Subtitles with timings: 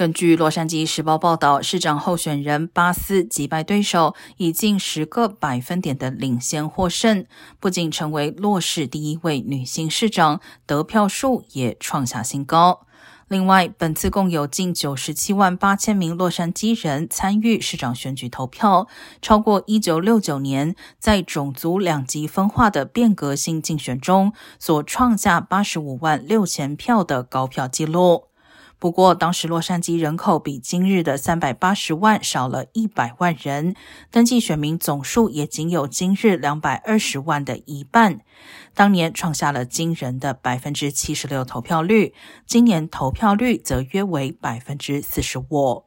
[0.00, 7.26] 根据《洛杉矶时报》报道，市长候选人巴斯击败对手，以近十个百分点的领先获胜，
[7.58, 12.86] 不仅成为洛市第一位女性市长，得票数也创下新高。
[13.28, 18.88] 另外，本次共有近九十七万八千名洛杉矶人参与市长选举投票，
[19.20, 28.29] 超过一九六九年在种族两极分化的变革性竞选中所创下八十五万六千票的高票纪录。
[28.80, 33.76] 不过，当时洛杉矶人口比今日的三百八十万少了一百万人，
[34.10, 38.20] 登记选民总数也仅有今日两百二十万的一半。
[38.74, 42.14] 当年创下了惊人的百分之七十六投票率，
[42.46, 45.84] 今年投票率则约为百分之四十五。